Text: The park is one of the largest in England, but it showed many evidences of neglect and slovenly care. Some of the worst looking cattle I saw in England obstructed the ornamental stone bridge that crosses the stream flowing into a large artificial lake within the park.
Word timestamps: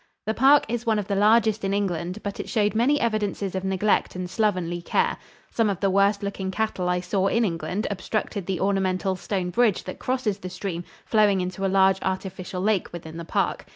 The 0.25 0.33
park 0.33 0.65
is 0.67 0.83
one 0.83 0.97
of 0.97 1.07
the 1.07 1.15
largest 1.15 1.63
in 1.63 1.75
England, 1.75 2.23
but 2.23 2.39
it 2.39 2.49
showed 2.49 2.73
many 2.73 2.99
evidences 2.99 3.53
of 3.53 3.63
neglect 3.63 4.15
and 4.15 4.27
slovenly 4.27 4.81
care. 4.81 5.15
Some 5.51 5.69
of 5.69 5.79
the 5.79 5.91
worst 5.91 6.23
looking 6.23 6.49
cattle 6.49 6.89
I 6.89 6.99
saw 6.99 7.27
in 7.27 7.45
England 7.45 7.85
obstructed 7.91 8.47
the 8.47 8.59
ornamental 8.61 9.15
stone 9.15 9.51
bridge 9.51 9.83
that 9.83 9.99
crosses 9.99 10.39
the 10.39 10.49
stream 10.49 10.85
flowing 11.05 11.39
into 11.39 11.67
a 11.67 11.67
large 11.67 11.99
artificial 12.01 12.61
lake 12.63 12.91
within 12.91 13.17
the 13.17 13.25
park. 13.25 13.65